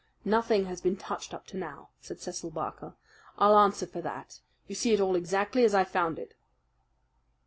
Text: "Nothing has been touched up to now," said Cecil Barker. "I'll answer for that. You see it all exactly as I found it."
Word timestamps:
"Nothing 0.25 0.65
has 0.65 0.81
been 0.81 0.97
touched 0.97 1.31
up 1.31 1.45
to 1.45 1.57
now," 1.57 1.89
said 1.99 2.19
Cecil 2.19 2.49
Barker. 2.49 2.95
"I'll 3.37 3.55
answer 3.55 3.85
for 3.85 4.01
that. 4.01 4.39
You 4.67 4.73
see 4.73 4.93
it 4.95 4.99
all 4.99 5.15
exactly 5.15 5.63
as 5.63 5.75
I 5.75 5.83
found 5.83 6.17
it." 6.17 6.33